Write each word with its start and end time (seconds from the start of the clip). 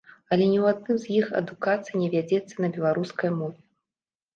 Але 0.35 0.45
ні 0.53 0.57
ў 0.63 0.65
адным 0.75 0.97
з 1.03 1.11
іх 1.19 1.29
адукацыя 1.41 1.95
не 2.03 2.09
вядзецца 2.19 2.55
на 2.67 2.77
беларускай 2.79 3.29
мове. 3.41 3.61